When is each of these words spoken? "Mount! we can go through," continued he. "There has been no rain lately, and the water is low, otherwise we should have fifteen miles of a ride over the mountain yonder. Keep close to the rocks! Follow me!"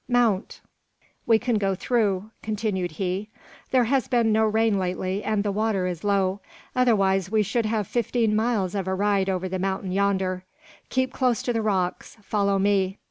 "Mount! 0.09 0.61
we 1.27 1.37
can 1.37 1.59
go 1.59 1.75
through," 1.75 2.31
continued 2.41 2.93
he. 2.93 3.29
"There 3.69 3.83
has 3.83 4.07
been 4.07 4.31
no 4.31 4.45
rain 4.47 4.79
lately, 4.79 5.23
and 5.23 5.43
the 5.43 5.51
water 5.51 5.85
is 5.85 6.03
low, 6.03 6.39
otherwise 6.75 7.29
we 7.29 7.43
should 7.43 7.67
have 7.67 7.85
fifteen 7.85 8.35
miles 8.35 8.73
of 8.73 8.87
a 8.87 8.95
ride 8.95 9.29
over 9.29 9.47
the 9.47 9.59
mountain 9.59 9.91
yonder. 9.91 10.43
Keep 10.89 11.13
close 11.13 11.43
to 11.43 11.53
the 11.53 11.61
rocks! 11.61 12.17
Follow 12.23 12.57
me!" 12.57 12.97